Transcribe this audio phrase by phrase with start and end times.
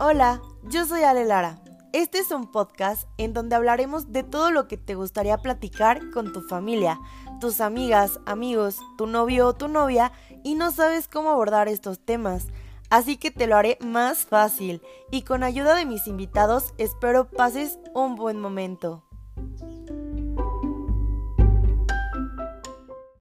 [0.00, 1.60] Hola, yo soy Ale Lara.
[1.92, 6.32] Este es un podcast en donde hablaremos de todo lo que te gustaría platicar con
[6.32, 6.98] tu familia,
[7.40, 10.10] tus amigas, amigos, tu novio o tu novia
[10.42, 12.48] y no sabes cómo abordar estos temas.
[12.90, 14.82] Así que te lo haré más fácil
[15.12, 19.04] y con ayuda de mis invitados espero pases un buen momento.